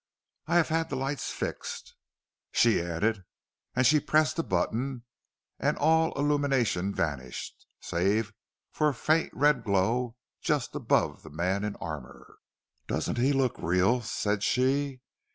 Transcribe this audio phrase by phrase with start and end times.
[0.47, 1.93] "I have had the lights fixed,"
[2.51, 3.23] she added.
[3.75, 5.03] And she pressed a button,
[5.59, 8.33] and all illumination vanished, save
[8.71, 12.37] for a faint red glow just above the man in armour.
[12.87, 15.01] "Doesn't he look real?" said she.